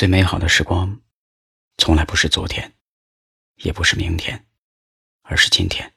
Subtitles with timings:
[0.00, 0.98] 最美好的时光，
[1.76, 2.72] 从来不是昨天，
[3.56, 4.46] 也不是明天，
[5.20, 5.92] 而是今天。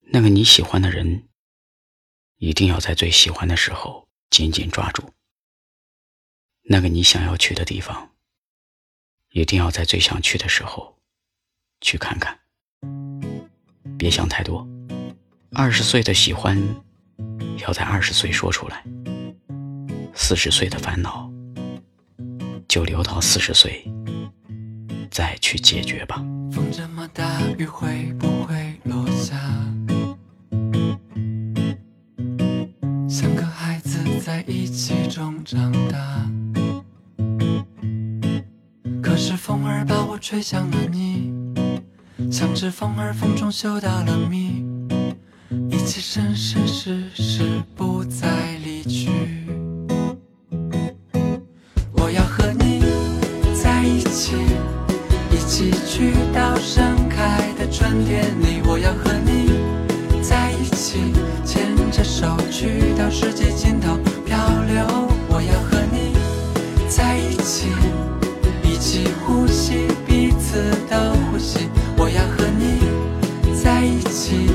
[0.00, 1.28] 那个你喜欢的人，
[2.38, 5.12] 一定要在最喜欢的时候紧紧抓住。
[6.62, 8.14] 那个你想要去的地方，
[9.32, 10.98] 一定要在最想去的时候
[11.82, 12.40] 去看看。
[13.98, 14.66] 别想太多，
[15.52, 16.58] 二十岁的喜欢，
[17.58, 18.82] 要在二十岁说出来；
[20.14, 21.29] 四十岁的烦恼，
[22.70, 23.84] 就留到四十岁
[25.10, 26.24] 再去解决吧。
[26.52, 29.36] 风这么大，雨会不会落下？
[33.08, 36.30] 像个孩子在一起中长大。
[39.02, 41.32] 可是风儿把我吹向了你，
[42.30, 44.64] 像只风儿风中嗅到了蜜，
[45.68, 47.89] 一起生生世世不
[53.90, 54.36] 一起，
[55.32, 58.62] 一起去到盛开的春天里。
[58.64, 59.50] 我要和你
[60.22, 61.12] 在一起，
[61.44, 64.38] 牵着手去到世界尽头漂
[64.68, 64.86] 流。
[65.28, 66.14] 我要和你
[66.88, 67.66] 在一起。
[68.62, 72.80] 一起呼吸彼此的呼吸，我要和你
[73.62, 74.50] 在一起，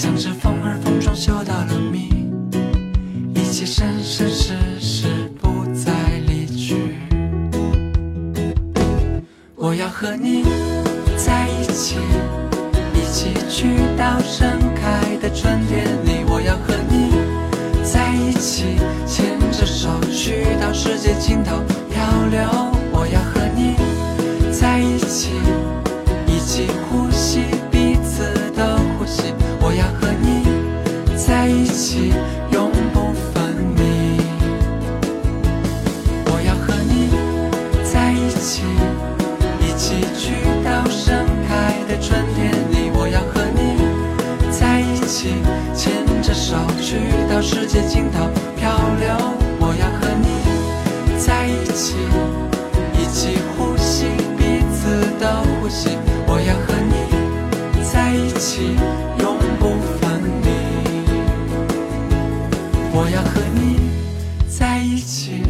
[0.00, 2.08] 像是风儿风中嗅到了蜜。
[3.34, 5.06] 一起生生世世
[5.38, 5.92] 不再
[6.26, 6.74] 离去。
[9.56, 10.42] 我要和你
[11.18, 11.96] 在一起，
[12.94, 16.24] 一起去到盛开的春天里。
[16.26, 17.12] 我要和你
[17.84, 21.56] 在一起，牵着手去到世界尽头
[47.42, 49.16] 世界尽头漂流，
[49.58, 50.26] 我要和你
[51.18, 51.96] 在一起，
[52.98, 55.96] 一起呼吸彼此的呼吸。
[56.26, 56.94] 我要和你
[57.82, 58.76] 在一起，
[59.20, 60.48] 永不分离。
[62.92, 63.90] 我要和你
[64.46, 65.42] 在一起，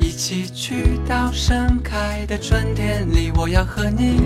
[0.00, 3.30] 一起去到盛开的春天里。
[3.36, 4.20] 我要和你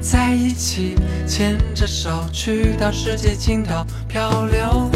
[0.00, 4.90] 在一起，牵着手去到世界尽头漂流。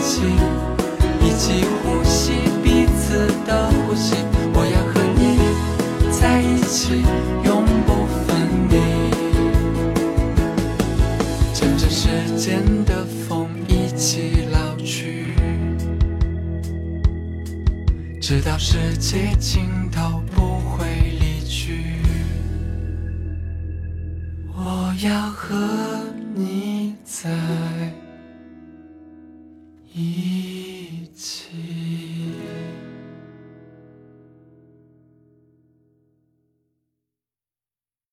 [0.00, 4.16] 一起呼吸彼此的呼吸。
[4.54, 5.20] 我要和你
[6.10, 7.02] 在一起，
[7.44, 8.28] 永不分
[8.70, 8.74] 离。
[11.54, 15.34] 乘着时间的风一起老去，
[18.20, 20.86] 直到世界尽头不会
[21.20, 21.84] 离去。
[24.54, 25.56] 我要和
[26.34, 27.28] 你在。
[30.00, 30.29] 一起。